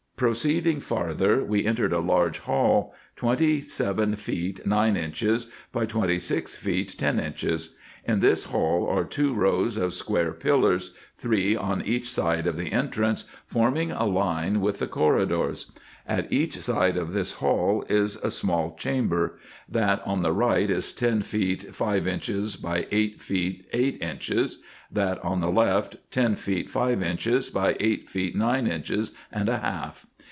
Proceeding 0.21 0.79
farther, 0.81 1.43
we 1.43 1.65
entered 1.65 1.91
a 1.91 1.97
large 1.99 2.37
hall, 2.37 2.93
twenty 3.15 3.59
seven 3.59 4.15
feet 4.15 4.63
nine 4.67 4.95
inches 4.95 5.47
by 5.71 5.87
twenty 5.87 6.19
six 6.19 6.55
feet 6.55 6.93
ten 6.95 7.19
inches. 7.19 7.75
In 8.05 8.19
this 8.19 8.43
hall 8.43 8.87
are 8.87 9.03
two 9.03 9.33
rows 9.33 9.77
of 9.77 9.95
square 9.95 10.31
pillars, 10.31 10.93
three 11.17 11.55
on 11.55 11.81
each 11.83 12.07
side 12.11 12.45
of 12.45 12.55
the 12.55 12.71
entrance, 12.71 13.23
forming 13.47 13.89
a 13.91 14.05
line 14.05 14.61
with 14.61 14.77
the 14.77 14.85
corridors. 14.87 15.71
At 16.07 16.31
each 16.31 16.55
IN 16.55 16.61
EGYPT, 16.61 16.67
NUBIA, 16.67 16.67
&c. 16.67 16.71
235 16.71 16.75
side 16.75 16.97
of 16.97 17.11
this 17.13 17.31
hall 17.39 17.85
is 17.89 18.15
a 18.17 18.31
small 18.31 18.75
chamber: 18.75 19.39
that 19.69 20.05
on 20.05 20.21
the 20.23 20.31
right 20.33 20.69
is 20.69 20.93
ten 20.93 21.21
feet 21.21 21.73
five 21.73 22.05
inches 22.05 22.55
by 22.57 22.85
eight 22.91 23.21
feet 23.21 23.67
eight 23.71 24.01
inches; 24.03 24.59
that 24.91 25.23
on 25.23 25.39
the 25.41 25.51
left, 25.51 25.97
ten 26.11 26.35
feet 26.35 26.69
five 26.69 27.01
inches 27.01 27.49
by 27.49 27.75
eight 27.79 28.09
feet 28.09 28.35
nine 28.35 28.67
inches 28.67 29.11
and 29.31 29.47
a 29.47 29.57
half. 29.59 30.05